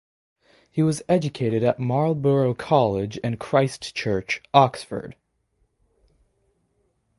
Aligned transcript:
He 0.71 0.81
was 0.81 1.03
educated 1.07 1.61
at 1.61 1.77
Marlborough 1.77 2.55
College 2.55 3.19
and 3.23 3.39
Christ 3.39 3.93
Church, 3.93 4.41
Oxford. 4.51 5.15